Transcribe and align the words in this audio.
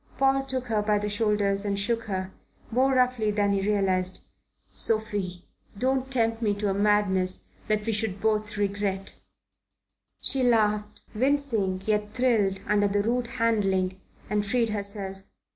Paul 0.17 0.43
took 0.47 0.63
her 0.65 0.81
by 0.81 0.97
the 0.97 1.11
shoulders 1.11 1.63
and 1.63 1.77
shook 1.79 2.05
her, 2.05 2.31
more 2.71 2.95
roughly 2.95 3.29
than 3.29 3.53
he 3.53 3.61
realized. 3.61 4.23
"Sophie, 4.73 5.45
don't 5.77 6.09
tempt 6.11 6.41
me 6.41 6.55
to 6.55 6.71
a 6.71 6.73
madness 6.73 7.49
that 7.67 7.85
we 7.85 7.91
should 7.91 8.19
both 8.19 8.57
regret." 8.57 9.19
She 10.19 10.41
laughed, 10.41 11.01
wincing 11.13 11.83
yet 11.85 12.15
thrilled, 12.15 12.61
under 12.65 12.87
the 12.87 13.03
rude 13.03 13.27
handling, 13.37 14.01
and 14.27 14.43
freed 14.43 14.69
herself. 14.69 15.21